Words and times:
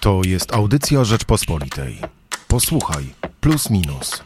To 0.00 0.20
jest 0.26 0.54
audycja 0.54 1.04
Rzeczpospolitej. 1.04 1.98
Posłuchaj, 2.48 3.04
plus 3.40 3.70
minus. 3.70 4.24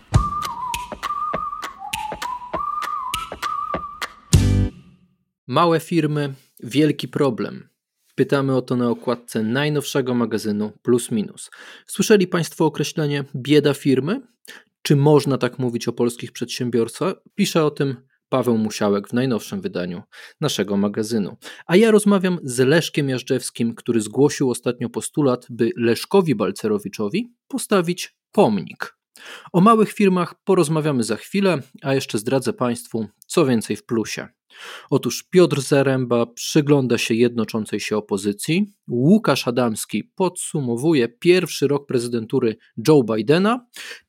Małe 5.47 5.81
firmy, 5.81 6.35
wielki 6.63 7.09
problem. 7.09 7.69
Pytamy 8.15 8.57
o 8.57 8.63
to 8.63 8.77
na 8.77 8.91
okładce 8.91 9.43
najnowszego 9.43 10.15
magazynu 10.15 10.73
Plus 10.83 11.11
Minus. 11.11 11.51
Słyszeli 11.87 12.27
Państwo 12.27 12.67
określenie 12.67 13.25
bieda 13.37 13.75
firmy? 13.75 14.21
Czy 14.83 14.97
można 14.97 15.39
tak 15.39 15.59
mówić 15.59 15.89
o 15.89 15.93
polskich 15.93 16.33
przedsiębiorcach? 16.33 17.15
Pisze 17.35 17.65
o 17.65 17.71
tym 17.71 17.97
Paweł 18.29 18.59
Musiałek 18.59 19.09
w 19.09 19.13
najnowszym 19.13 19.61
wydaniu 19.61 20.03
naszego 20.41 20.77
magazynu. 20.77 21.37
A 21.67 21.77
ja 21.77 21.91
rozmawiam 21.91 22.39
z 22.43 22.59
Leszkiem 22.59 23.09
Jażdżewskim, 23.09 23.75
który 23.75 24.01
zgłosił 24.01 24.51
ostatnio 24.51 24.89
postulat, 24.89 25.47
by 25.51 25.71
Leszkowi 25.77 26.35
Balcerowiczowi 26.35 27.33
postawić 27.49 28.17
pomnik. 28.33 28.97
O 29.53 29.61
małych 29.61 29.93
firmach 29.93 30.35
porozmawiamy 30.45 31.05
za 31.05 31.17
chwilę, 31.17 31.63
a 31.83 31.95
jeszcze 31.95 32.19
zdradzę 32.19 32.53
Państwu, 32.53 33.07
co 33.27 33.47
więcej 33.47 33.77
w 33.77 33.87
plusie. 33.87 34.29
Otóż 34.91 35.23
Piotr 35.23 35.61
Zaręba 35.61 36.27
przygląda 36.27 36.99
się 36.99 37.15
jednoczącej 37.15 37.81
się 37.81 37.97
opozycji, 37.97 38.73
Łukasz 38.89 39.49
Adamski 39.49 40.05
podsumowuje 40.05 41.09
pierwszy 41.09 41.69
rok 41.69 41.87
prezydentury 41.87 42.57
Joe 42.89 43.03
Bidena, 43.03 43.67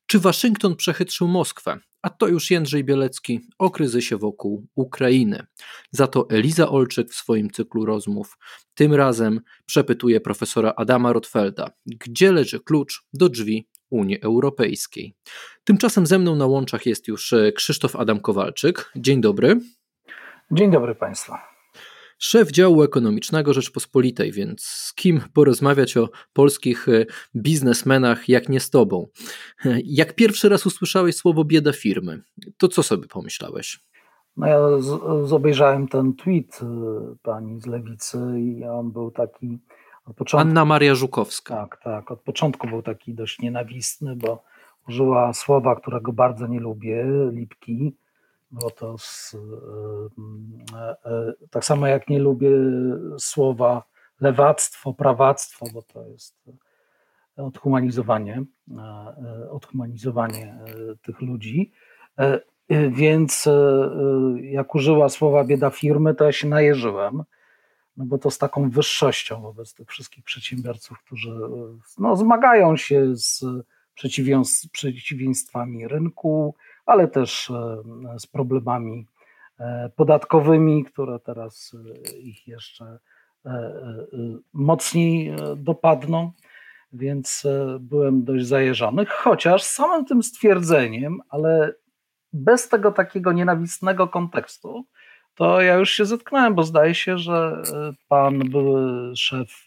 czy 0.07 0.19
Waszyngton 0.19 0.75
przechytrzył 0.75 1.27
Moskwę, 1.27 1.79
a 2.01 2.09
to 2.09 2.27
już 2.27 2.51
Jędrzej 2.51 2.83
Bielecki 2.83 3.41
o 3.59 3.69
kryzysie 3.69 4.17
wokół 4.17 4.67
Ukrainy. 4.75 5.45
Za 5.91 6.07
to 6.07 6.29
Eliza 6.29 6.69
Olczyk 6.69 7.09
w 7.09 7.15
swoim 7.15 7.49
cyklu 7.49 7.85
rozmów 7.85 8.37
tym 8.75 8.93
razem 8.93 9.41
przepytuje 9.65 10.21
profesora 10.21 10.73
Adama 10.77 11.13
Rotfelda, 11.13 11.71
gdzie 11.85 12.31
leży 12.31 12.59
klucz 12.59 13.03
do 13.13 13.29
drzwi 13.29 13.67
Unii 13.89 14.21
Europejskiej. 14.21 15.15
Tymczasem 15.63 16.05
ze 16.05 16.19
mną 16.19 16.35
na 16.35 16.45
łączach 16.45 16.85
jest 16.85 17.07
już 17.07 17.33
Krzysztof 17.55 17.95
Adam 17.95 18.19
Kowalczyk. 18.19 18.91
Dzień 18.95 19.21
dobry. 19.21 19.59
Dzień 20.51 20.71
dobry 20.71 20.95
Państwu. 20.95 21.33
Szef 22.17 22.51
działu 22.51 22.83
ekonomicznego 22.83 23.53
Rzeczpospolitej, 23.53 24.31
więc 24.31 24.61
z 24.63 24.93
kim 24.93 25.21
porozmawiać 25.33 25.97
o 25.97 26.09
polskich 26.33 26.89
e, 26.89 27.05
biznesmenach, 27.35 28.29
jak 28.29 28.49
nie 28.49 28.59
z 28.59 28.69
tobą? 28.69 29.07
Jak 29.85 30.15
pierwszy 30.15 30.49
raz 30.49 30.65
usłyszałeś 30.65 31.15
słowo 31.15 31.43
bieda 31.43 31.73
firmy, 31.73 32.21
to 32.57 32.67
co 32.67 32.83
sobie 32.83 33.07
pomyślałeś? 33.07 33.79
No 34.37 34.47
ja 34.47 34.59
z, 34.79 34.85
z 35.29 35.33
obejrzałem 35.33 35.87
ten 35.87 36.13
tweet 36.13 36.59
e, 36.61 37.15
pani 37.23 37.61
z 37.61 37.65
lewicy 37.65 38.17
i 38.39 38.63
on 38.63 38.91
był 38.91 39.11
taki 39.11 39.59
od 40.05 40.15
początku. 40.15 40.49
Anna 40.49 40.65
Maria 40.65 40.95
Żukowska. 40.95 41.55
Tak, 41.55 41.81
tak. 41.83 42.11
Od 42.11 42.21
początku 42.21 42.67
był 42.67 42.81
taki 42.81 43.13
dość 43.13 43.39
nienawistny, 43.39 44.15
bo 44.15 44.43
użyła 44.87 45.33
słowa, 45.33 45.75
którego 45.75 46.13
bardzo 46.13 46.47
nie 46.47 46.59
lubię, 46.59 47.05
lipki 47.31 47.95
bo 48.51 48.71
to 48.71 48.97
z, 48.97 49.35
e, 50.73 50.95
e, 51.05 51.33
tak 51.49 51.65
samo 51.65 51.87
jak 51.87 52.09
nie 52.09 52.19
lubię 52.19 52.49
słowa 53.17 53.83
lewactwo, 54.21 54.93
prawactwo, 54.93 55.65
bo 55.73 55.81
to 55.81 56.07
jest 56.07 56.49
odhumanizowanie, 57.37 58.43
e, 58.77 59.49
odhumanizowanie 59.49 60.57
tych 61.01 61.21
ludzi. 61.21 61.71
Więc 62.89 63.49
jak 64.41 64.75
użyła 64.75 65.09
słowa 65.09 65.43
bieda 65.43 65.69
firmy, 65.69 66.15
to 66.15 66.23
ja 66.23 66.31
się 66.31 66.47
najeżyłem, 66.47 67.23
no 67.97 68.05
bo 68.05 68.17
to 68.17 68.31
z 68.31 68.37
taką 68.37 68.69
wyższością 68.69 69.41
wobec 69.41 69.73
tych 69.73 69.89
wszystkich 69.89 70.23
przedsiębiorców, 70.23 70.99
którzy 70.99 71.31
no, 71.97 72.15
zmagają 72.15 72.77
się 72.77 73.15
z 73.15 73.45
przeciwieństwami 74.71 75.87
rynku, 75.87 76.55
ale 76.85 77.07
też 77.07 77.49
e, 77.49 77.83
z 78.19 78.27
problemami 78.27 79.07
e, 79.59 79.89
podatkowymi, 79.95 80.85
które 80.85 81.19
teraz 81.19 81.75
e, 81.75 82.17
ich 82.17 82.47
jeszcze 82.47 82.99
mocniej 84.53 85.35
dopadną. 85.57 86.31
Więc 86.93 87.47
byłem 87.79 88.23
dość 88.23 88.45
zajeżony, 88.45 89.05
chociaż 89.05 89.63
samym 89.63 90.05
tym 90.05 90.23
stwierdzeniem, 90.23 91.19
ale 91.29 91.73
bez 92.33 92.69
tego 92.69 92.91
takiego 92.91 93.31
nienawistnego 93.31 94.07
kontekstu, 94.07 94.85
to 95.35 95.61
ja 95.61 95.75
już 95.75 95.89
się 95.89 96.05
zetknąłem, 96.05 96.55
bo 96.55 96.63
zdaje 96.63 96.95
się, 96.95 97.17
że 97.17 97.63
pan 98.07 98.39
były 98.39 99.15
szef 99.15 99.65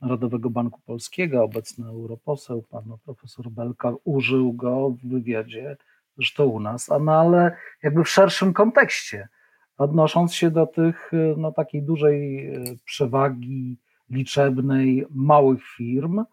Narodowego 0.00 0.50
Banku 0.50 0.80
Polskiego, 0.86 1.42
obecny 1.42 1.88
europoseł, 1.88 2.62
pan 2.70 2.84
profesor 3.04 3.50
Belka, 3.50 3.92
użył 4.04 4.52
go 4.52 4.90
w 4.90 5.08
wywiadzie 5.08 5.76
zresztą 6.16 6.44
u 6.44 6.60
nas, 6.60 6.90
no 7.00 7.12
ale 7.12 7.56
jakby 7.82 8.04
w 8.04 8.08
szerszym 8.08 8.52
kontekście, 8.52 9.28
odnosząc 9.78 10.34
się 10.34 10.50
do 10.50 10.66
tych, 10.66 11.12
y, 11.12 11.34
no 11.36 11.52
takiej 11.52 11.82
dużej 11.82 12.48
y, 12.56 12.78
przewagi 12.84 13.78
liczebnej 14.10 15.06
małych 15.10 15.60
firm, 15.76 16.18
y, 16.18 16.24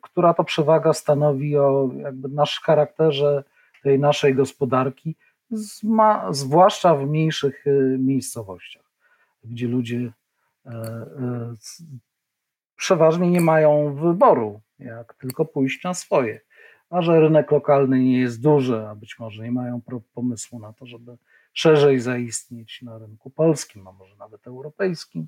która 0.00 0.34
to 0.34 0.44
przewaga 0.44 0.92
stanowi 0.92 1.56
o 1.56 1.90
jakby 1.96 2.28
nasz 2.28 2.60
charakterze 2.60 3.44
tej 3.82 3.98
naszej 3.98 4.34
gospodarki, 4.34 5.16
zwłaszcza 6.30 6.94
w 6.94 7.06
mniejszych 7.06 7.64
miejscowościach, 7.98 8.84
gdzie 9.44 9.68
ludzie 9.68 10.12
przeważnie 12.76 13.30
nie 13.30 13.40
mają 13.40 13.94
wyboru, 13.94 14.60
jak 14.78 15.14
tylko 15.14 15.44
pójść 15.44 15.84
na 15.84 15.94
swoje 15.94 16.40
a 16.90 17.02
że 17.02 17.20
rynek 17.20 17.50
lokalny 17.50 17.98
nie 17.98 18.20
jest 18.20 18.42
duży, 18.42 18.86
a 18.88 18.94
być 18.94 19.18
może 19.18 19.42
nie 19.42 19.52
mają 19.52 19.80
pomysłu 20.14 20.58
na 20.58 20.72
to, 20.72 20.86
żeby 20.86 21.16
szerzej 21.52 22.00
zaistnieć 22.00 22.82
na 22.82 22.98
rynku 22.98 23.30
polskim, 23.30 23.88
a 23.88 23.92
może 23.92 24.16
nawet 24.16 24.46
europejskim, 24.46 25.26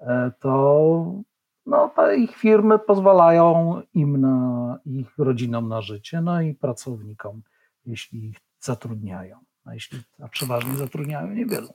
e, 0.00 0.30
to 0.40 1.22
no, 1.66 1.88
te 1.88 2.16
ich 2.16 2.36
firmy 2.36 2.78
pozwalają 2.78 3.82
im 3.94 4.20
na 4.20 4.78
ich 4.86 5.18
rodzinom 5.18 5.68
na 5.68 5.80
życie, 5.82 6.20
no 6.20 6.42
i 6.42 6.54
pracownikom, 6.54 7.42
jeśli 7.86 8.28
ich 8.28 8.36
zatrudniają. 8.60 9.38
A 9.64 9.74
jeśli 9.74 9.98
a 10.22 10.28
przeważnie 10.28 10.76
zatrudniają 10.76 11.30
niewielu. 11.30 11.68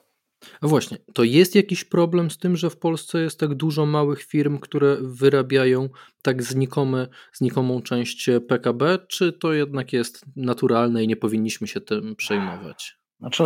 No 0.62 0.69
właśnie, 0.69 0.97
to 1.13 1.23
jest 1.23 1.56
jakiś 1.56 1.84
problem 1.84 2.31
z 2.31 2.38
tym, 2.38 2.56
że 2.56 2.69
w 2.69 2.78
Polsce 2.78 3.22
jest 3.22 3.40
tak 3.40 3.53
dużo 3.53 3.85
małych 3.85 4.23
firm, 4.23 4.59
które 4.59 4.97
wyrabiają 5.01 5.90
tak 6.22 6.44
znikome, 6.44 7.07
znikomą 7.34 7.81
część 7.81 8.29
PKB, 8.47 9.00
czy 9.07 9.34
to 9.34 9.53
jednak 9.53 9.94
jest 9.94 10.25
naturalne 10.35 11.03
i 11.03 11.07
nie 11.07 11.16
powinniśmy 11.16 11.68
się 11.68 11.81
tym 11.81 12.16
przejmować? 12.16 12.97
Znaczy, 13.19 13.44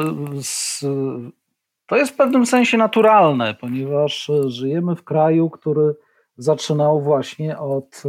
to 1.88 1.96
jest 1.96 2.14
w 2.14 2.16
pewnym 2.16 2.46
sensie 2.46 2.78
naturalne, 2.78 3.56
ponieważ 3.62 4.32
żyjemy 4.48 4.96
w 4.96 5.04
kraju, 5.04 5.50
który 5.50 5.96
zaczynał 6.38 7.02
właśnie 7.02 7.58
od 7.58 8.04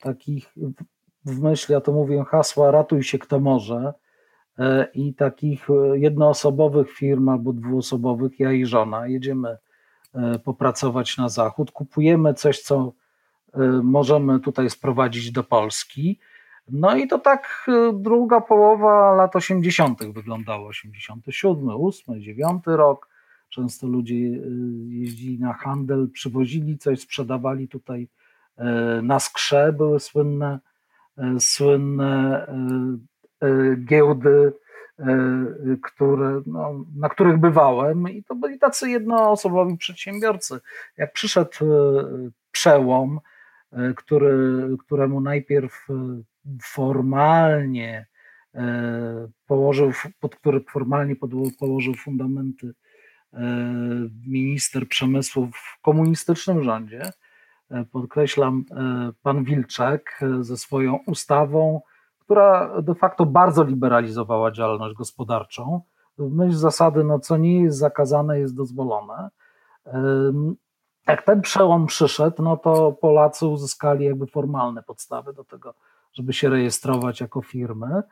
takich, 0.00 0.54
w 1.24 1.40
myśli, 1.40 1.72
ja 1.72 1.80
to 1.80 1.92
mówię 1.92 2.24
hasła 2.28 2.70
ratuj 2.70 3.02
się 3.02 3.18
kto 3.18 3.40
może, 3.40 3.92
E, 3.92 4.05
i 4.94 5.14
takich 5.14 5.70
e, 5.70 5.98
jednoosobowych 5.98 6.92
firm 6.92 7.28
albo 7.28 7.52
dwuosobowych, 7.52 8.40
ja 8.40 8.52
i 8.52 8.66
żona, 8.66 9.06
jedziemy 9.06 9.56
e, 10.14 10.38
popracować 10.38 11.16
na 11.16 11.28
zachód, 11.28 11.70
kupujemy 11.70 12.34
coś, 12.34 12.62
co 12.62 12.92
możemy 13.82 14.40
tutaj 14.40 14.70
sprowadzić 14.70 15.32
do 15.32 15.44
Polski. 15.44 16.18
No 16.68 16.96
i 16.96 17.08
to 17.08 17.18
tak 17.18 17.66
druga 17.94 18.40
połowa 18.40 19.14
lat 19.14 19.36
80. 19.36 20.12
wyglądało, 20.12 20.68
87, 20.68 21.68
8, 21.68 22.22
9 22.22 22.62
rok. 22.66 23.08
Często 23.48 23.86
ludzie 23.86 24.14
jeździli 24.88 25.38
na 25.38 25.52
handel, 25.52 26.10
przywozili 26.12 26.78
coś, 26.78 27.00
sprzedawali 27.00 27.68
tutaj 27.68 28.08
na 29.02 29.20
skrze, 29.20 29.72
były 29.72 30.00
słynne, 30.00 30.58
słynne 31.38 32.46
E, 32.56 32.98
giełdy, 33.84 34.52
e, 34.98 35.06
które, 35.82 36.42
no, 36.46 36.84
na 36.96 37.08
których 37.08 37.38
bywałem, 37.38 38.08
i 38.08 38.24
to 38.24 38.34
byli 38.34 38.58
tacy 38.58 38.90
jednoosobowi 38.90 39.76
przedsiębiorcy. 39.76 40.60
Jak 40.96 41.12
przyszedł 41.12 41.50
przełom, 42.50 43.20
który, 43.96 44.68
któremu 44.78 45.20
najpierw 45.20 45.86
formalnie 46.62 48.06
położył, 49.46 49.92
pod 50.20 50.36
który 50.36 50.60
formalnie 50.60 51.16
położył 51.58 51.94
fundamenty 51.94 52.74
minister 54.26 54.88
przemysłu 54.88 55.46
w 55.46 55.82
komunistycznym 55.82 56.64
rządzie, 56.64 57.02
podkreślam, 57.92 58.64
pan 59.22 59.44
Wilczek 59.44 60.20
ze 60.40 60.56
swoją 60.56 60.98
ustawą 61.06 61.80
która 62.26 62.82
de 62.82 62.94
facto 62.94 63.26
bardzo 63.26 63.64
liberalizowała 63.64 64.50
działalność 64.50 64.94
gospodarczą. 64.94 65.80
W 66.18 66.34
myśl 66.34 66.56
zasady, 66.56 67.04
no 67.04 67.18
co 67.18 67.36
nie 67.36 67.62
jest 67.62 67.78
zakazane, 67.78 68.38
jest 68.38 68.56
dozwolone. 68.56 69.30
jak 71.06 71.22
ten 71.22 71.40
przełom 71.40 71.86
przyszedł, 71.86 72.42
no 72.42 72.56
to 72.56 72.92
Polacy 72.92 73.46
uzyskali 73.46 74.04
jakby 74.04 74.26
formalne 74.26 74.82
podstawy 74.82 75.32
do 75.32 75.44
tego, 75.44 75.74
żeby 76.12 76.32
się 76.32 76.48
rejestrować 76.48 77.20
jako 77.20 77.42
firmy, 77.42 78.02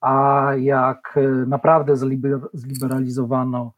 a 0.00 0.50
jak 0.58 1.14
e, 1.16 1.20
naprawdę 1.46 1.94
zliberalizowano 2.52 3.72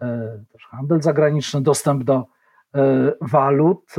e, 0.00 0.40
też 0.52 0.66
handel 0.66 1.02
zagraniczny, 1.02 1.60
dostęp 1.60 2.04
do 2.04 2.26
e, 2.74 3.12
walut, 3.20 3.94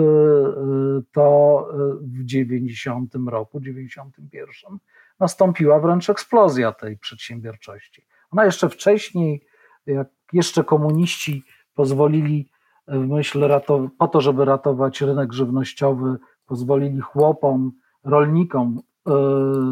to 1.12 1.68
w 2.02 2.26
90 2.26 3.16
roku, 3.28 3.60
91 3.60 4.80
nastąpiła 5.20 5.80
wręcz 5.80 6.10
eksplozja 6.10 6.72
tej 6.72 6.98
przedsiębiorczości. 6.98 8.06
Ona 8.32 8.46
jeszcze 8.46 8.70
wcześniej, 8.70 9.48
jak 9.86 10.08
jeszcze 10.34 10.64
komuniści 10.64 11.44
pozwolili 11.76 12.50
w 12.88 13.08
myśl 13.08 13.50
po 13.98 14.08
to, 14.08 14.22
żeby 14.22 14.46
ratować 14.46 15.02
rynek 15.02 15.34
żywnościowy, 15.34 16.18
pozwolili 16.46 17.02
chłopom, 17.02 17.72
rolnikom 18.04 18.82
e, 19.08 19.12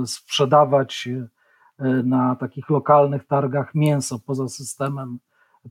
sprzedawać 0.05 1.07
e, 1.79 1.85
na 1.85 2.35
takich 2.35 2.69
lokalnych 2.69 3.27
targach 3.27 3.75
mięso 3.75 4.19
poza 4.19 4.47
systemem 4.47 5.19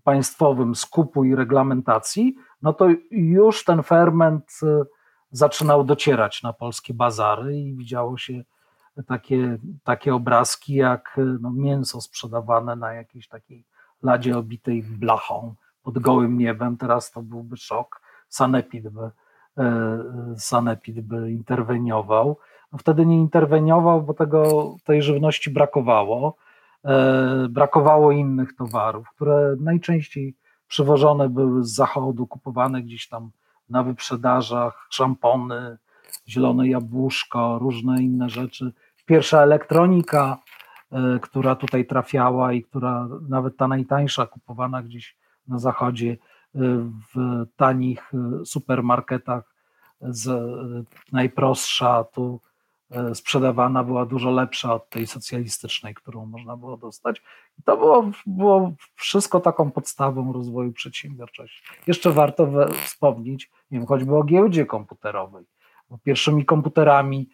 państwowym 0.04 0.74
skupu 0.74 1.24
i 1.24 1.34
reglamentacji, 1.34 2.34
no 2.62 2.72
to 2.72 2.88
już 3.10 3.64
ten 3.64 3.82
ferment 3.82 4.44
e, 4.62 4.84
zaczynał 5.30 5.84
docierać 5.84 6.42
na 6.42 6.52
polskie 6.52 6.94
bazary 6.94 7.56
i 7.56 7.74
widziało 7.74 8.18
się 8.18 8.42
takie, 9.06 9.58
takie 9.84 10.14
obrazki 10.14 10.74
jak 10.74 11.20
no, 11.40 11.50
mięso 11.50 12.00
sprzedawane 12.00 12.76
na 12.76 12.92
jakiejś 12.92 13.28
takiej 13.28 13.64
ladzie 14.02 14.38
obitej 14.38 14.82
blachą 14.82 15.54
pod 15.82 15.98
gołym 15.98 16.38
niebem, 16.38 16.76
teraz 16.76 17.10
to 17.10 17.22
byłby 17.22 17.56
szok. 17.56 18.02
Sanepid 18.28 18.88
by, 18.88 19.10
e, 19.58 19.98
sanepid 20.36 21.00
by 21.00 21.30
interweniował. 21.30 22.38
No 22.72 22.78
wtedy 22.78 23.06
nie 23.06 23.20
interweniował, 23.20 24.02
bo 24.02 24.14
tego, 24.14 24.74
tej 24.84 25.02
żywności 25.02 25.50
brakowało. 25.50 26.36
E, 26.84 27.48
brakowało 27.50 28.12
innych 28.12 28.56
towarów, 28.56 29.10
które 29.10 29.56
najczęściej 29.60 30.34
przywożone 30.68 31.28
były 31.28 31.64
z 31.64 31.74
zachodu, 31.74 32.26
kupowane 32.26 32.82
gdzieś 32.82 33.08
tam 33.08 33.30
na 33.68 33.82
wyprzedażach, 33.82 34.86
szampony, 34.90 35.78
zielone 36.28 36.68
jabłuszko, 36.68 37.58
różne 37.58 38.02
inne 38.02 38.30
rzeczy. 38.30 38.72
Pierwsza 39.06 39.42
elektronika, 39.42 40.38
e, 40.92 41.18
która 41.22 41.54
tutaj 41.56 41.86
trafiała 41.86 42.52
i 42.52 42.62
która 42.62 43.08
nawet 43.28 43.56
ta 43.56 43.68
najtańsza, 43.68 44.26
kupowana 44.26 44.82
gdzieś 44.82 45.16
na 45.48 45.58
zachodzie, 45.58 46.10
y, 46.10 46.18
w 47.14 47.44
tanich 47.56 48.14
y, 48.14 48.46
supermarketach, 48.46 49.54
z, 50.00 50.30
najprostsza 51.12 52.04
tu 52.04 52.40
sprzedawana 53.14 53.84
była 53.84 54.06
dużo 54.06 54.30
lepsza 54.30 54.74
od 54.74 54.90
tej 54.90 55.06
socjalistycznej, 55.06 55.94
którą 55.94 56.26
można 56.26 56.56
było 56.56 56.76
dostać. 56.76 57.22
I 57.58 57.62
to 57.62 57.76
było, 57.76 58.10
było 58.26 58.72
wszystko 58.94 59.40
taką 59.40 59.70
podstawą 59.70 60.32
rozwoju 60.32 60.72
przedsiębiorczości. 60.72 61.62
Jeszcze 61.86 62.10
warto 62.10 62.48
wspomnieć, 62.84 63.50
nie 63.70 63.78
wiem, 63.78 63.86
choćby 63.86 64.16
o 64.16 64.24
giełdzie 64.24 64.66
komputerowej, 64.66 65.44
pierwszymi 65.98 66.44
komputerami, 66.44 67.28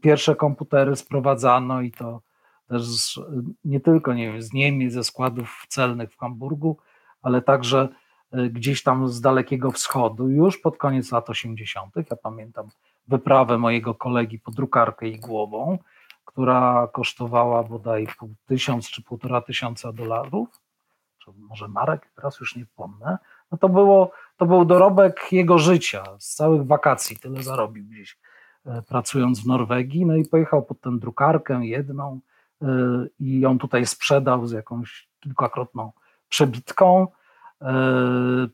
pierwsze 0.00 0.36
komputery 0.36 0.96
sprowadzano 0.96 1.80
i 1.80 1.92
to 1.92 2.20
też 2.68 3.20
nie 3.64 3.80
tylko 3.80 4.14
nie 4.14 4.32
wiem, 4.32 4.42
z 4.42 4.52
Niemiec, 4.52 4.92
ze 4.92 5.04
składów 5.04 5.64
celnych 5.68 6.12
w 6.12 6.18
Hamburgu, 6.18 6.78
ale 7.22 7.42
także 7.42 7.88
e, 8.32 8.48
gdzieś 8.48 8.82
tam 8.82 9.08
z 9.08 9.20
Dalekiego 9.20 9.70
Wschodu, 9.70 10.28
już 10.28 10.58
pod 10.58 10.76
koniec 10.76 11.12
lat 11.12 11.30
80. 11.30 11.94
Ja 12.10 12.16
pamiętam 12.16 12.68
wyprawę 13.08 13.58
mojego 13.58 13.94
kolegi 13.94 14.38
po 14.38 14.50
drukarkę 14.50 15.08
igłową, 15.08 15.78
która 16.24 16.88
kosztowała 16.92 17.62
bodaj 17.62 18.06
pół 18.18 18.34
tysiąc 18.46 18.90
czy 18.90 19.02
półtora 19.02 19.40
tysiąca 19.40 19.92
dolarów, 19.92 20.48
czy 21.18 21.30
może 21.38 21.68
marek, 21.68 22.10
teraz 22.16 22.40
już 22.40 22.56
nie 22.56 22.66
pomnę. 22.76 23.18
No 23.52 23.58
to, 23.58 23.68
było, 23.68 24.10
to 24.36 24.46
był 24.46 24.64
dorobek 24.64 25.32
jego 25.32 25.58
życia, 25.58 26.04
z 26.18 26.34
całych 26.34 26.66
wakacji, 26.66 27.16
tyle 27.16 27.42
zarobił 27.42 27.84
gdzieś 27.84 28.18
e, 28.66 28.82
pracując 28.82 29.42
w 29.42 29.46
Norwegii, 29.46 30.06
no 30.06 30.16
i 30.16 30.24
pojechał 30.24 30.62
pod 30.62 30.80
tę 30.80 30.98
drukarkę 30.98 31.66
jedną 31.66 32.20
e, 32.62 32.66
i 33.20 33.40
ją 33.40 33.58
tutaj 33.58 33.86
sprzedał 33.86 34.46
z 34.46 34.52
jakąś 34.52 35.08
kilkakrotną 35.20 35.92
przebitką. 36.28 37.06
E, 37.62 38.48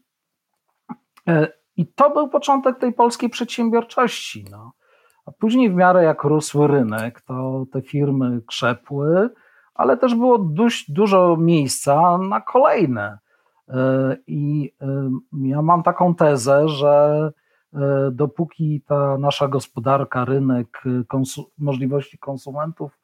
I 1.76 1.86
to 1.86 2.10
był 2.10 2.28
początek 2.28 2.78
tej 2.78 2.92
polskiej 2.92 3.30
przedsiębiorczości. 3.30 4.44
No. 4.50 4.72
A 5.26 5.32
później, 5.32 5.70
w 5.70 5.74
miarę 5.74 6.04
jak 6.04 6.24
rósł 6.24 6.66
rynek, 6.66 7.20
to 7.20 7.66
te 7.72 7.82
firmy 7.82 8.42
krzepły, 8.46 9.30
ale 9.74 9.96
też 9.96 10.14
było 10.14 10.38
dużo 10.88 11.36
miejsca 11.36 12.18
na 12.18 12.40
kolejne. 12.40 13.18
E, 13.68 14.16
I 14.26 14.74
ja 15.42 15.62
mam 15.62 15.82
taką 15.82 16.14
tezę, 16.14 16.68
że 16.68 17.30
dopóki 18.12 18.82
ta 18.86 19.18
nasza 19.18 19.48
gospodarka, 19.48 20.24
rynek, 20.24 20.82
konsu 21.08 21.50
możliwości 21.58 22.18
konsumentów 22.18 22.98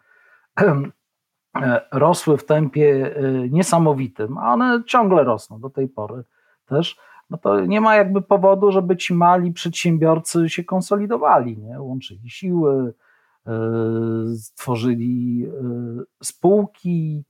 E, 1.57 1.81
rosły 1.93 2.39
w 2.39 2.45
tempie 2.45 3.17
e, 3.17 3.49
niesamowitym, 3.49 4.39
a 4.39 4.53
one 4.53 4.83
ciągle 4.87 5.25
rosną 5.25 5.61
do 5.61 5.71
tej 5.71 5.89
pory 5.89 6.25
też, 6.67 6.97
no 7.31 7.39
to 7.39 7.61
nie 7.61 7.81
ma 7.81 7.97
jakby 7.97 8.23
powodu, 8.23 8.73
żeby 8.73 8.97
ci 8.97 9.15
mali 9.15 9.53
przedsiębiorcy 9.53 10.49
się 10.49 10.65
konsolidowali, 10.65 11.59
nie? 11.59 11.81
łączyli 11.81 12.31
siły, 12.31 12.95
e, 13.47 13.53
stworzyli 14.37 15.47
spółki, 16.23 17.25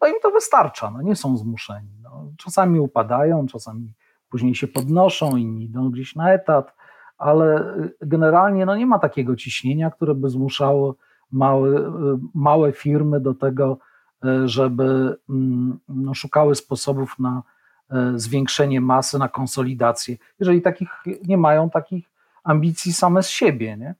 bo 0.00 0.06
im 0.06 0.14
to 0.22 0.30
wystarcza, 0.30 0.90
no 0.90 1.02
nie 1.02 1.16
są 1.16 1.36
zmuszeni. 1.36 1.90
No, 2.02 2.32
czasami 2.36 2.80
upadają, 2.80 3.46
czasami 3.46 3.92
później 4.28 4.54
się 4.54 4.68
podnoszą, 4.68 5.36
inni 5.36 5.64
idą 5.64 5.90
gdzieś 5.90 6.16
na 6.16 6.32
etat, 6.32 6.74
ale 7.18 7.74
generalnie 8.00 8.66
no 8.66 8.76
nie 8.76 8.86
ma 8.86 8.98
takiego 8.98 9.36
ciśnienia, 9.36 9.90
które 9.90 10.14
by 10.14 10.30
zmuszało 10.30 10.96
małe, 11.32 11.92
małe 12.34 12.72
firmy 12.72 13.20
do 13.20 13.34
tego, 13.34 13.78
e, 14.24 14.48
żeby 14.48 15.16
mm, 15.28 15.78
no, 15.88 16.14
szukały 16.14 16.54
sposobów 16.54 17.18
na 17.18 17.42
e, 17.90 18.12
zwiększenie 18.14 18.80
masy, 18.80 19.18
na 19.18 19.28
konsolidację, 19.28 20.16
jeżeli 20.40 20.62
takich 20.62 20.88
nie 21.24 21.36
mają 21.36 21.70
takich 21.70 22.10
ambicji 22.44 22.92
same 22.92 23.22
z 23.22 23.28
siebie. 23.28 23.76
Nie? 23.76 23.94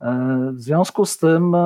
E, 0.00 0.50
w 0.52 0.60
związku 0.60 1.04
z 1.04 1.18
tym, 1.18 1.56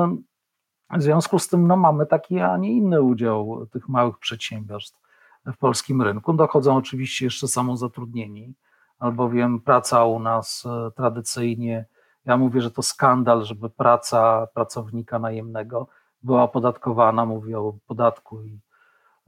w 0.92 1.02
związku 1.02 1.38
z 1.38 1.48
tym 1.48 1.66
no, 1.66 1.76
mamy 1.76 2.06
taki, 2.06 2.40
a 2.40 2.56
nie 2.56 2.72
inny 2.72 3.02
udział 3.02 3.66
tych 3.66 3.88
małych 3.88 4.18
przedsiębiorstw 4.18 5.00
w 5.46 5.58
polskim 5.58 6.02
rynku. 6.02 6.32
Dochodzą 6.32 6.76
oczywiście 6.76 7.24
jeszcze 7.24 7.48
samozatrudnieni, 7.48 8.54
albowiem 8.98 9.60
praca 9.60 10.04
u 10.04 10.18
nas 10.18 10.64
tradycyjnie 10.96 11.84
ja 12.24 12.36
mówię, 12.36 12.60
że 12.60 12.70
to 12.70 12.82
skandal, 12.82 13.44
żeby 13.44 13.70
praca 13.70 14.46
pracownika 14.54 15.18
najemnego 15.18 15.86
była 16.22 16.42
opodatkowana. 16.42 17.26
Mówię 17.26 17.58
o 17.58 17.74
podatku 17.86 18.42
i, 18.42 18.58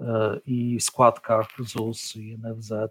e, 0.01 0.39
i 0.47 0.81
składkach 0.81 1.47
ZUS 1.59 2.17
i 2.17 2.39
NFZ 2.39 2.73
e, 2.73 2.89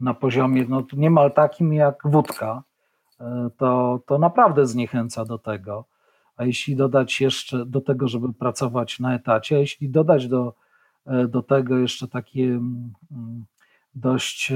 na 0.00 0.14
poziomie 0.14 0.66
no, 0.68 0.82
niemal 0.92 1.32
takim 1.32 1.72
jak 1.72 2.02
wódka. 2.04 2.62
E, 3.20 3.50
to, 3.56 4.00
to 4.06 4.18
naprawdę 4.18 4.66
zniechęca 4.66 5.24
do 5.24 5.38
tego. 5.38 5.84
A 6.40 6.44
jeśli 6.44 6.76
dodać 6.76 7.20
jeszcze 7.20 7.66
do 7.66 7.80
tego, 7.80 8.08
żeby 8.08 8.32
pracować 8.32 9.00
na 9.00 9.14
etacie, 9.14 9.56
a 9.56 9.58
jeśli 9.58 9.88
dodać 9.88 10.28
do, 10.28 10.54
do 11.28 11.42
tego 11.42 11.78
jeszcze 11.78 12.08
takie 12.08 12.44
mm, 12.44 12.92
dość 13.94 14.52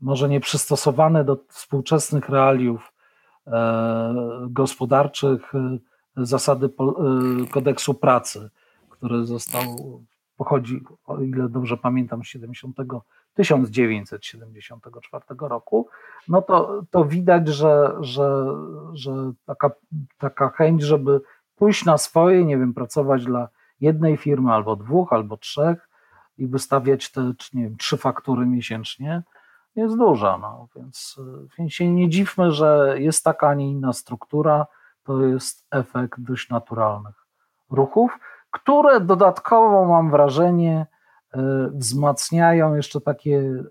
może 0.00 0.28
nieprzystosowane 0.28 1.24
do 1.24 1.38
współczesnych 1.48 2.28
realiów 2.28 2.92
E, 3.46 4.14
gospodarczych 4.50 5.54
e, 5.54 5.78
zasady 6.16 6.66
e, 6.66 6.70
kodeksu 7.50 7.94
pracy, 7.94 8.50
który 8.88 9.24
został, 9.24 9.62
pochodzi, 10.36 10.80
o 11.06 11.20
ile 11.20 11.48
dobrze 11.48 11.76
pamiętam, 11.76 12.24
70, 12.24 12.76
1974 13.34 15.24
roku, 15.40 15.88
no 16.28 16.42
to, 16.42 16.82
to 16.90 17.04
widać, 17.04 17.48
że, 17.48 17.92
że, 18.00 18.46
że 18.94 19.32
taka, 19.46 19.70
taka 20.18 20.48
chęć, 20.48 20.82
żeby 20.82 21.20
pójść 21.56 21.84
na 21.84 21.98
swoje, 21.98 22.44
nie 22.44 22.58
wiem, 22.58 22.74
pracować 22.74 23.24
dla 23.24 23.48
jednej 23.80 24.16
firmy 24.16 24.52
albo 24.52 24.76
dwóch, 24.76 25.12
albo 25.12 25.36
trzech 25.36 25.88
i 26.38 26.46
wystawiać 26.46 27.10
te, 27.12 27.32
nie 27.54 27.62
wiem, 27.62 27.76
trzy 27.76 27.96
faktury 27.96 28.46
miesięcznie, 28.46 29.22
jest 29.76 29.96
duża. 29.96 30.38
No, 30.38 30.68
więc, 30.76 31.20
więc 31.58 31.72
się 31.72 31.92
nie 31.92 32.08
dziwmy, 32.08 32.52
że 32.52 32.94
jest 32.98 33.24
taka, 33.24 33.48
a 33.48 33.54
nie 33.54 33.70
inna 33.70 33.92
struktura. 33.92 34.66
To 35.04 35.22
jest 35.22 35.66
efekt 35.70 36.20
dość 36.20 36.50
naturalnych 36.50 37.26
ruchów, 37.70 38.18
które 38.50 39.00
dodatkowo 39.00 39.84
mam 39.84 40.10
wrażenie 40.10 40.86
e, 41.34 41.68
wzmacniają 41.72 42.74
jeszcze 42.74 43.00
takie 43.00 43.38
e, 43.38 43.64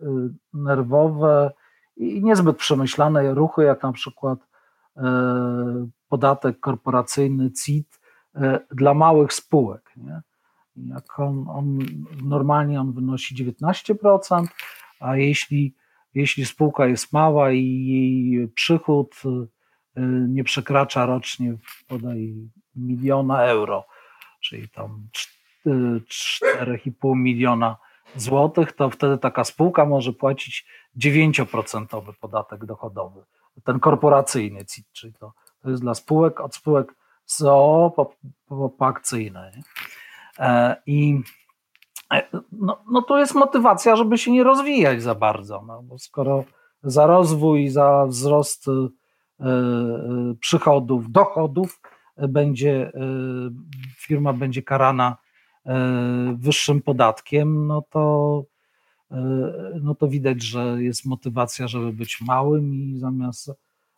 nerwowe 0.54 1.52
i 1.98 2.24
niezbyt 2.24 2.58
przemyślane 2.58 3.34
ruchy, 3.34 3.64
jak 3.64 3.84
na 3.84 3.92
przykład 3.92 4.40
podatek 6.10 6.60
korporacyjny 6.60 7.52
CIT 7.52 8.00
dla 8.72 8.94
małych 8.94 9.34
spółek. 9.34 9.94
Nie? 9.98 10.22
Jak 10.76 11.20
on, 11.20 11.46
on, 11.50 11.80
normalnie 12.24 12.82
on 12.82 12.94
wynosi 12.94 13.36
19%, 13.36 14.46
a 15.00 15.18
jeśli, 15.18 15.76
jeśli 16.14 16.46
spółka 16.46 16.88
jest 16.88 17.14
mała 17.14 17.52
i 17.52 17.86
jej 17.86 18.48
przychód 18.48 19.16
nie 20.28 20.44
przekracza 20.44 21.06
rocznie 21.06 21.54
podaj 21.88 22.36
miliona 22.76 23.44
euro, 23.44 23.86
czyli 24.42 24.70
tam 24.70 25.08
4,5 25.66 27.16
miliona 27.16 27.78
złotych, 28.16 28.72
to 28.72 28.90
wtedy 28.90 29.18
taka 29.18 29.44
spółka 29.44 29.86
może 29.86 30.14
płacić 30.14 30.66
9% 30.98 32.14
podatek 32.14 32.66
dochodowy, 32.66 33.24
ten 33.64 33.80
korporacyjny 33.80 34.66
CIT, 34.66 34.88
czyli 34.92 35.14
to, 35.14 35.34
to 35.62 35.70
jest 35.70 35.82
dla 35.82 35.94
spółek, 35.94 36.40
od 36.40 36.56
spółek 36.56 36.96
ZOO 37.26 37.92
po, 37.96 38.16
po, 38.48 38.70
po 38.70 38.86
akcyjne. 38.86 39.52
E, 40.40 40.76
I 40.86 41.22
e, 42.14 42.24
no, 42.52 42.84
no 42.92 43.02
to 43.02 43.20
jest 43.20 43.36
motywacja, 43.36 43.96
żeby 43.96 44.18
się 44.18 44.32
nie 44.32 44.44
rozwijać 44.44 45.04
za 45.04 45.16
bardzo, 45.16 45.64
no, 45.68 45.84
bo 45.84 45.98
skoro 45.98 46.44
za 46.84 47.08
rozwój, 47.08 47.70
za 47.70 48.06
wzrost 48.06 48.68
e, 48.68 49.46
przychodów, 50.40 51.12
dochodów 51.12 51.82
będzie 52.18 52.92
firma 53.98 54.34
będzie 54.34 54.64
karana 54.64 55.18
wyższym 56.34 56.82
podatkiem, 56.82 57.68
no 57.68 57.82
to, 57.90 58.44
no 59.82 59.96
to 59.96 60.08
widać, 60.08 60.44
że 60.44 60.84
jest 60.84 61.06
motywacja, 61.06 61.68
żeby 61.68 61.94
być 61.94 62.22
małym 62.22 62.74
i 62.74 62.98
zamiast 62.98 63.52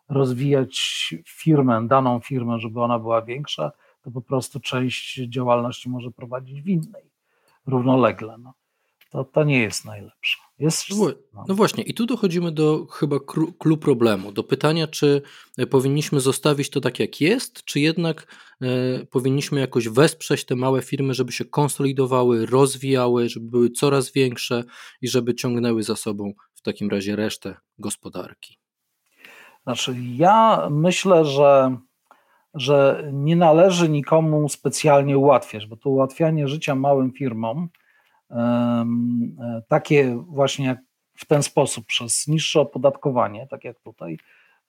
rozwijać 0.08 1.14
firmę, 1.26 1.88
daną 1.88 2.20
firmę, 2.20 2.58
żeby 2.58 2.80
ona 2.80 2.98
była 2.98 3.22
większa, 3.22 3.72
to 4.02 4.10
po 4.10 4.20
prostu 4.20 4.60
część 4.60 5.20
działalności 5.28 5.88
może 5.88 6.10
prowadzić 6.10 6.62
w 6.62 6.68
innej 6.68 7.10
równolegle. 7.66 8.38
No. 8.38 8.54
To, 9.14 9.24
to 9.24 9.44
nie 9.44 9.62
jest 9.62 9.84
najlepsze. 9.84 10.38
Jest, 10.58 10.90
no, 10.90 11.06
no. 11.34 11.44
no 11.48 11.54
właśnie, 11.54 11.84
i 11.84 11.94
tu 11.94 12.06
dochodzimy 12.06 12.52
do 12.52 12.86
chyba 12.86 13.16
klucz 13.58 13.80
problemu, 13.80 14.32
do 14.32 14.44
pytania, 14.44 14.86
czy 14.86 15.22
e, 15.58 15.66
powinniśmy 15.66 16.20
zostawić 16.20 16.70
to 16.70 16.80
tak, 16.80 17.00
jak 17.00 17.20
jest, 17.20 17.64
czy 17.64 17.80
jednak 17.80 18.26
e, 18.62 18.66
powinniśmy 19.06 19.60
jakoś 19.60 19.88
wesprzeć 19.88 20.44
te 20.44 20.56
małe 20.56 20.82
firmy, 20.82 21.14
żeby 21.14 21.32
się 21.32 21.44
konsolidowały, 21.44 22.46
rozwijały, 22.46 23.28
żeby 23.28 23.50
były 23.50 23.70
coraz 23.70 24.12
większe 24.12 24.64
i 25.02 25.08
żeby 25.08 25.34
ciągnęły 25.34 25.82
za 25.82 25.96
sobą 25.96 26.32
w 26.54 26.62
takim 26.62 26.90
razie 26.90 27.16
resztę 27.16 27.56
gospodarki. 27.78 28.58
Znaczy, 29.62 29.96
ja 30.16 30.68
myślę, 30.70 31.24
że 31.24 31.76
że 32.54 33.08
nie 33.12 33.36
należy 33.36 33.88
nikomu 33.88 34.48
specjalnie 34.48 35.18
ułatwiać, 35.18 35.66
bo 35.66 35.76
to 35.76 35.90
ułatwianie 35.90 36.48
życia 36.48 36.74
małym 36.74 37.12
firmom, 37.12 37.68
takie 39.68 40.18
właśnie 40.28 40.78
w 41.16 41.26
ten 41.26 41.42
sposób, 41.42 41.86
przez 41.86 42.26
niższe 42.26 42.60
opodatkowanie, 42.60 43.46
tak 43.50 43.64
jak 43.64 43.80
tutaj 43.80 44.18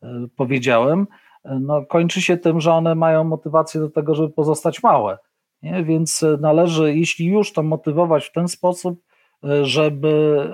e, 0.03 0.27
powiedziałem, 0.35 1.07
e, 1.43 1.59
no, 1.61 1.85
kończy 1.85 2.21
się 2.21 2.37
tym, 2.37 2.61
że 2.61 2.73
one 2.73 2.95
mają 2.95 3.23
motywację 3.23 3.81
do 3.81 3.89
tego, 3.89 4.15
żeby 4.15 4.29
pozostać 4.29 4.83
małe. 4.83 5.17
Nie? 5.61 5.83
Więc 5.83 6.25
należy, 6.39 6.95
jeśli 6.95 7.25
już, 7.25 7.53
to 7.53 7.63
motywować 7.63 8.25
w 8.25 8.31
ten 8.31 8.47
sposób, 8.47 9.01
żeby 9.61 10.47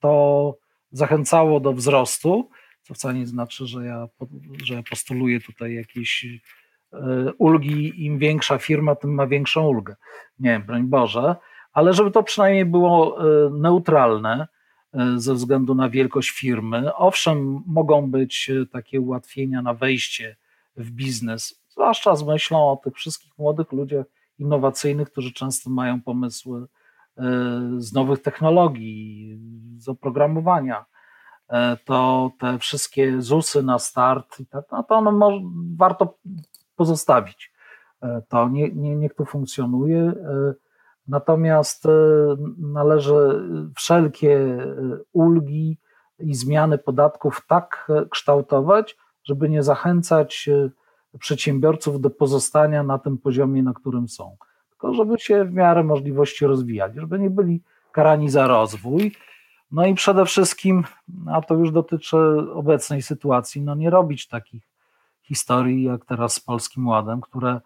to 0.00 0.56
zachęcało 0.90 1.60
do 1.60 1.72
wzrostu, 1.72 2.50
co 2.82 2.94
wcale 2.94 3.14
nie 3.14 3.26
znaczy, 3.26 3.66
że 3.66 3.84
ja, 3.84 4.08
że 4.64 4.74
ja 4.74 4.82
postuluję 4.90 5.40
tutaj 5.40 5.74
jakieś 5.74 6.26
E, 6.92 7.32
ulgi, 7.38 8.04
im 8.06 8.18
większa 8.18 8.58
firma, 8.58 8.94
tym 8.94 9.14
ma 9.14 9.26
większą 9.26 9.68
ulgę. 9.68 9.96
Nie 10.38 10.60
broń 10.60 10.82
Boże, 10.82 11.36
ale 11.72 11.92
żeby 11.92 12.10
to 12.10 12.22
przynajmniej 12.22 12.64
było 12.64 13.18
e, 13.18 13.50
neutralne 13.50 14.48
e, 14.92 15.18
ze 15.18 15.34
względu 15.34 15.74
na 15.74 15.88
wielkość 15.88 16.30
firmy. 16.30 16.94
Owszem, 16.94 17.62
mogą 17.66 18.10
być 18.10 18.50
takie 18.72 19.00
ułatwienia 19.00 19.62
na 19.62 19.74
wejście 19.74 20.36
w 20.76 20.90
biznes, 20.90 21.62
zwłaszcza 21.68 22.16
z 22.16 22.22
myślą 22.22 22.70
o 22.70 22.76
tych 22.76 22.94
wszystkich 22.94 23.38
młodych 23.38 23.72
ludziach 23.72 24.06
innowacyjnych, 24.38 25.10
którzy 25.10 25.32
często 25.32 25.70
mają 25.70 26.02
pomysły 26.02 26.66
z 27.78 27.92
nowych 27.92 28.22
technologii, 28.22 29.38
z 29.78 29.88
oprogramowania. 29.88 30.84
To 31.84 32.30
te 32.38 32.58
wszystkie 32.58 33.22
ZUSy 33.22 33.62
na 33.62 33.78
start, 33.78 34.38
no 34.72 34.82
to 34.82 34.94
one 34.94 35.12
może, 35.12 35.40
warto 35.76 36.18
pozostawić. 36.76 37.52
E, 38.02 38.22
to 38.28 38.48
nie, 38.48 38.70
nie, 38.70 38.96
niech 38.96 39.14
to 39.14 39.24
funkcjonuje. 39.24 40.12
E, 41.12 41.14
natomiast 41.14 41.86
e, 41.86 41.90
należy 42.58 43.42
wszelkie 43.76 44.58
ulgi 45.12 45.78
i 46.18 46.34
zmiany 46.34 46.78
podatków 46.78 47.46
tak 47.48 47.88
kształtować, 48.10 48.96
żeby 49.24 49.48
nie 49.48 49.62
zachęcać 49.62 50.50
przedsiębiorców 51.18 52.00
do 52.00 52.10
pozostania 52.10 52.82
na 52.82 52.98
tym 52.98 53.18
poziomie, 53.18 53.62
na 53.62 53.72
którym 53.72 54.08
są, 54.08 54.36
tylko 54.70 54.94
żeby 54.94 55.18
się 55.18 55.44
w 55.44 55.52
miarę 55.52 55.84
możliwości 55.84 56.46
rozwijali, 56.46 57.00
żeby 57.00 57.18
nie 57.18 57.30
byli 57.30 57.62
karani 57.92 58.30
za 58.30 58.46
rozwój. 58.46 59.12
No 59.72 59.86
i 59.86 59.94
przede 59.94 60.24
wszystkim, 60.24 60.84
a 61.26 61.42
to 61.42 61.54
już 61.54 61.72
dotyczy 61.72 62.16
obecnej 62.54 63.02
sytuacji, 63.02 63.62
no 63.62 63.74
nie 63.74 63.90
robić 63.90 64.28
takich 64.28 64.62
historii, 65.22 65.82
jak 65.82 66.04
teraz 66.04 66.34
z 66.34 66.40
Polskim 66.40 66.88
Ładem, 66.88 67.20
które, 67.20 67.50
e, 67.50 67.60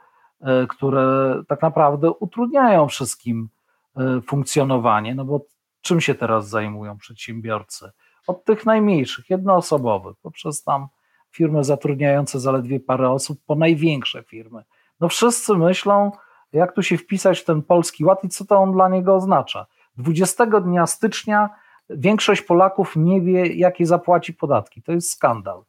które 0.68 1.34
tak 1.48 1.62
naprawdę 1.62 2.10
utrudniają 2.10 2.88
wszystkim 2.88 3.48
e, 3.96 4.20
funkcjonowanie, 4.20 5.14
no 5.14 5.24
bo 5.24 5.40
czym 5.80 6.00
się 6.00 6.14
teraz 6.14 6.48
zajmują 6.48 6.98
przedsiębiorcy? 6.98 7.90
Od 8.26 8.44
tych 8.44 8.66
najmniejszych, 8.66 9.30
jednoosobowych, 9.30 10.16
poprzez 10.22 10.62
tam 10.62 10.88
firmy 11.30 11.64
zatrudniające 11.64 12.40
zaledwie 12.40 12.80
parę 12.80 13.10
osób, 13.10 13.38
po 13.46 13.54
największe 13.54 14.22
firmy. 14.22 14.62
No 15.00 15.08
wszyscy 15.08 15.54
myślą, 15.54 16.12
jak 16.52 16.72
tu 16.72 16.82
się 16.82 16.98
wpisać 16.98 17.40
w 17.40 17.44
ten 17.44 17.62
Polski 17.62 18.04
Ład 18.04 18.24
i 18.24 18.28
co 18.28 18.44
to 18.44 18.56
on 18.56 18.72
dla 18.72 18.88
niego 18.88 19.14
oznacza. 19.14 19.66
20 19.96 20.46
dnia 20.46 20.86
stycznia 20.86 21.50
większość 21.90 22.42
Polaków 22.42 22.96
nie 22.96 23.20
wie, 23.20 23.46
jakie 23.46 23.86
zapłaci 23.86 24.34
podatki. 24.34 24.82
To 24.82 24.92
jest 24.92 25.12
skandal. 25.12 25.62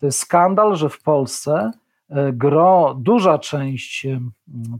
To 0.00 0.06
jest 0.06 0.18
skandal, 0.18 0.76
że 0.76 0.88
w 0.88 1.02
Polsce 1.02 1.52
e, 1.52 1.72
gro, 2.32 2.96
duża 3.00 3.38
część 3.38 4.06
e, 4.06 4.20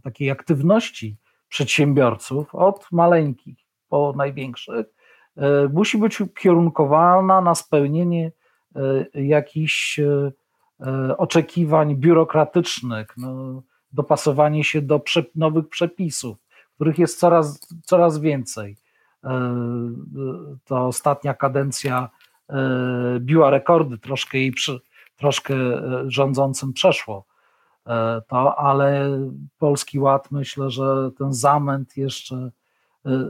takiej 0.03 0.31
aktywności 0.31 1.17
przedsiębiorców, 1.49 2.55
od 2.55 2.87
maleńkich 2.93 3.59
po 3.89 4.13
największych, 4.17 4.87
e, 5.37 5.69
musi 5.73 5.99
być 5.99 6.21
ukierunkowana 6.21 7.41
na 7.41 7.55
spełnienie 7.55 8.33
jakichś 9.15 10.01
oczekiwań 11.19 11.97
biurokratycznych, 11.97 13.15
no, 13.17 13.63
dopasowanie 13.93 14.65
się 14.65 14.83
do 14.83 15.03
nowych 15.35 15.69
przepisów, 15.69 16.37
których 16.75 16.99
jest 16.99 17.19
coraz, 17.19 17.69
coraz 17.83 18.19
więcej. 18.19 18.77
To 20.65 20.87
ostatnia 20.87 21.35
kadencja 21.35 22.11
biła 23.19 23.51
rekordy, 23.51 23.99
troszkę 23.99 24.39
jej 24.39 24.53
przy, 24.53 24.81
troszkę 25.23 25.55
e, 25.55 26.05
rządzącym 26.07 26.73
przeszło 26.73 27.25
e, 27.87 28.23
to, 28.29 28.59
ale 28.59 29.19
Polski 29.59 29.99
Ład 29.99 30.31
myślę, 30.31 30.71
że 30.71 31.11
ten 31.19 31.33
zamęt 31.33 31.97
jeszcze 31.97 32.37
e, 32.37 32.51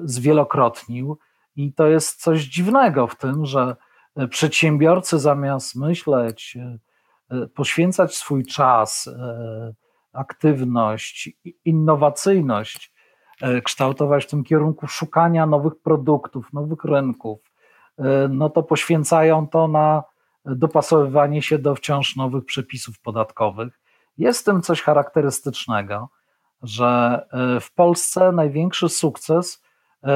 zwielokrotnił. 0.04 1.18
I 1.56 1.72
to 1.72 1.87
jest 1.87 2.22
coś 2.22 2.42
dziwnego 2.42 3.06
w 3.06 3.16
tym, 3.16 3.46
że 3.46 3.76
przedsiębiorcy 4.30 5.18
zamiast 5.18 5.76
myśleć, 5.76 6.58
poświęcać 7.54 8.14
swój 8.14 8.44
czas, 8.46 9.11
aktywność, 10.12 11.30
innowacyjność, 11.64 12.92
kształtować 13.64 14.25
w 14.25 14.30
tym 14.30 14.44
kierunku 14.44 14.87
szukania 14.87 15.46
nowych 15.46 15.72
produktów, 15.82 16.52
nowych 16.52 16.84
rynków, 16.84 17.40
no 18.30 18.50
to 18.50 18.62
poświęcają 18.62 19.49
to 19.49 19.68
na 19.68 20.02
dopasowywanie 20.44 21.42
się 21.42 21.58
do 21.58 21.75
wciąż 21.75 22.16
nowych 22.16 22.44
przepisów 22.44 23.00
podatkowych. 23.00 23.80
Jest 24.18 24.40
w 24.40 24.44
tym 24.44 24.62
coś 24.62 24.82
charakterystycznego, 24.82 26.08
że 26.62 27.22
e, 27.32 27.61
w 27.61 27.72
Polsce 27.72 28.32
największy 28.32 28.88
sukces, 28.88 29.62
e, 30.04 30.08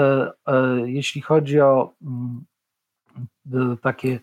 e, 0.47 0.81
jeśli 0.85 1.21
chodzi 1.23 1.61
o 1.61 1.93
mm, 2.03 2.45
takie 3.83 4.21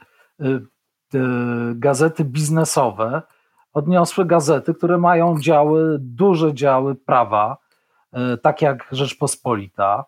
gazety 1.76 2.26
biznesowe, 2.26 3.22
odniosły 3.74 4.26
gazety, 4.26 4.74
które 4.74 4.98
mają 4.98 5.40
działy, 5.40 5.98
duże 6.00 6.54
działy 6.54 6.96
prawa, 6.96 7.58
tak 8.42 8.62
jak 8.62 8.88
Rzeczpospolita 8.92 10.06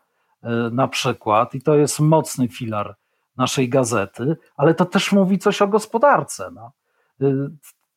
na 0.71 0.87
przykład, 0.87 1.55
i 1.55 1.61
to 1.61 1.75
jest 1.75 1.99
mocny 1.99 2.47
filar 2.47 2.95
naszej 3.37 3.69
gazety, 3.69 4.37
ale 4.57 4.73
to 4.73 4.85
też 4.85 5.11
mówi 5.11 5.39
coś 5.39 5.61
o 5.61 5.67
gospodarce. 5.67 6.51
No. 6.51 6.71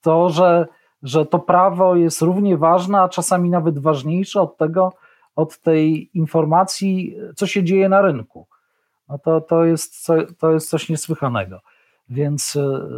To, 0.00 0.30
że, 0.30 0.66
że 1.02 1.26
to 1.26 1.38
prawo 1.38 1.97
jest 1.97 2.23
równie 2.23 2.57
ważne, 2.57 3.00
a 3.00 3.09
czasami 3.09 3.50
nawet 3.50 3.78
ważniejsze 3.78 4.40
od 4.40 4.57
tego, 4.57 4.92
od 5.37 5.59
tej 5.59 6.11
informacji, 6.18 7.16
co 7.37 7.47
się 7.47 7.64
dzieje 7.64 7.88
na 7.88 8.02
rynku. 8.02 8.47
No 9.09 9.18
to, 9.18 9.40
to, 9.40 9.64
jest, 9.64 10.07
to 10.38 10.52
jest 10.52 10.68
coś 10.68 10.88
niesłychanego. 10.88 11.61
Więc, 12.09 12.57
e, 12.57 12.88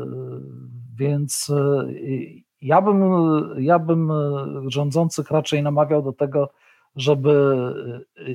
więc 0.96 1.50
e, 1.50 1.84
ja 2.62 2.82
bym, 2.82 3.02
ja 3.58 3.78
bym 3.78 4.12
rządzących 4.66 5.30
raczej 5.30 5.62
namawiał 5.62 6.02
do 6.02 6.12
tego, 6.12 6.50
żeby 6.96 7.56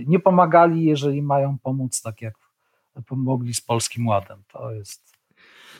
nie 0.07 0.19
pomagali, 0.19 0.83
jeżeli 0.83 1.21
mają 1.21 1.57
pomóc 1.63 2.01
tak 2.01 2.21
jak 2.21 2.44
pomogli 3.01 3.53
z 3.53 3.61
Polskim 3.61 4.07
Ładem. 4.07 4.43
To 4.47 4.71
jest, 4.71 5.15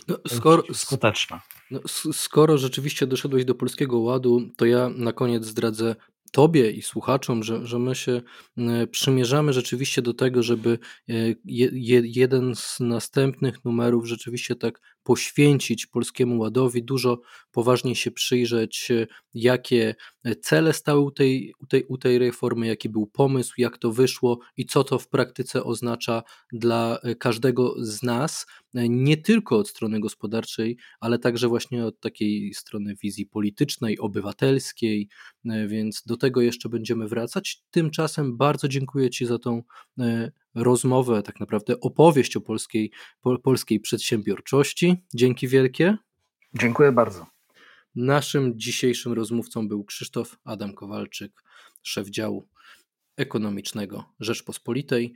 no, 0.08 0.18
skoro, 0.28 0.64
skuteczne. 0.74 1.40
No, 1.72 1.80
skoro 2.14 2.58
rzeczywiście 2.58 3.08
doszedłeś 3.08 3.46
do 3.46 3.56
Polskiego 3.56 4.00
Ładu, 4.00 4.42
to 4.58 4.66
ja 4.66 4.90
na 4.90 5.14
koniec 5.14 5.46
zdradzę 5.46 5.96
Tobie 6.32 6.72
i 6.72 6.82
słuchaczom, 6.82 7.44
że, 7.44 7.66
że 7.66 7.80
my 7.80 7.96
się 7.96 8.22
e, 8.58 8.88
przymierzamy 8.88 9.54
rzeczywiście 9.54 10.02
do 10.02 10.14
tego, 10.14 10.44
żeby 10.44 10.80
e, 11.10 11.14
je, 11.46 12.02
jeden 12.04 12.56
z 12.56 12.80
następnych 12.80 13.66
numerów 13.66 14.06
rzeczywiście 14.06 14.56
tak 14.56 14.82
poświęcić 15.06 15.86
Polskiemu 15.86 16.40
Ładowi, 16.40 16.84
dużo 16.84 17.22
poważniej 17.52 17.96
się 17.96 18.12
przyjrzeć, 18.12 18.92
e, 18.92 19.08
jakie 19.34 19.96
cele 20.42 20.74
stały 20.74 21.02
u 21.02 21.12
tej, 21.12 21.54
u, 21.60 21.66
tej, 21.66 21.84
u 21.84 21.98
tej 21.98 22.20
reformy, 22.20 22.68
jaki 22.68 22.90
był 22.90 23.08
pomysł, 23.08 23.54
jak 23.58 23.78
to 23.78 23.92
wyszło 23.92 24.40
i 24.58 24.66
co 24.66 24.84
to 24.84 25.00
w 25.00 25.08
praktyce 25.08 25.64
oznacza 25.64 26.24
dla 26.52 27.00
każdego 27.20 27.76
z 27.78 28.04
nas, 28.04 28.46
nie 28.74 29.18
tylko 29.18 29.58
od 29.58 29.70
strony 29.70 30.00
gospodarczej, 30.00 30.78
ale 31.00 31.20
także 31.20 31.48
właśnie 31.48 31.86
od 31.86 32.00
takiej 32.00 32.54
strony 32.54 32.96
wizji 32.96 33.26
politycznej, 33.26 34.00
obywatelskiej, 34.00 35.10
więc 35.68 36.04
do 36.06 36.18
tego 36.18 36.42
jeszcze 36.42 36.70
będziemy 36.70 37.08
wracać. 37.08 37.62
Tymczasem 37.72 38.38
bardzo 38.38 38.68
dziękuję 38.68 39.10
Ci 39.10 39.26
za 39.26 39.40
tą 39.40 39.64
e, 40.00 40.32
rozmowę, 40.56 41.24
tak 41.24 41.40
naprawdę 41.40 41.80
opowieść 41.80 42.38
o 42.38 42.42
polskiej, 42.42 42.92
po, 43.22 43.40
polskiej 43.40 43.80
przedsiębiorczości. 43.80 44.96
Dzięki 45.14 45.48
wielkie. 45.48 45.98
Dziękuję 46.54 46.92
bardzo. 46.92 47.26
Naszym 47.96 48.60
dzisiejszym 48.60 49.14
rozmówcą 49.14 49.68
był 49.68 49.84
Krzysztof 49.84 50.38
Adam 50.44 50.74
Kowalczyk, 50.74 51.44
szef 51.84 52.10
działu 52.10 52.48
ekonomicznego 53.18 54.14
Rzeczpospolitej. 54.20 55.14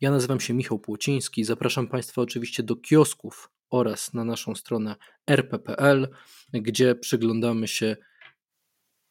Ja 0.00 0.10
nazywam 0.10 0.40
się 0.40 0.54
Michał 0.54 0.78
Płociński. 0.78 1.44
Zapraszam 1.44 1.88
Państwa 1.88 2.22
oczywiście 2.22 2.62
do 2.62 2.76
kiosków 2.76 3.50
oraz 3.70 4.14
na 4.14 4.24
naszą 4.24 4.54
stronę 4.54 4.96
rp.pl, 5.26 6.08
gdzie 6.52 6.94
przyglądamy 6.94 7.68
się 7.68 7.96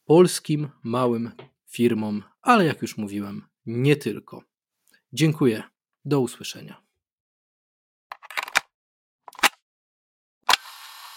polskim 0.06 0.70
małym 0.84 1.32
firmom, 1.70 2.24
ale 2.42 2.66
jak 2.66 2.82
już 2.82 2.98
mówiłem, 2.98 3.42
nie 3.66 3.96
tylko. 3.96 4.53
Dziękuję. 5.16 5.64
Do 6.06 6.20
usłyszenia. 6.20 6.82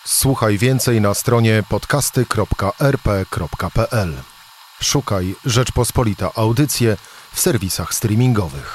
Słuchaj 0.05 0.59
więcej 0.59 1.01
na 1.01 1.15
stronie 1.15 1.63
podcasty.rp.pl. 1.69 4.15
Szukaj 4.83 5.35
Rzeczpospolita 5.45 6.31
Audycje 6.35 6.97
w 7.33 7.41
serwisach 7.41 7.95
streamingowych. 7.95 8.75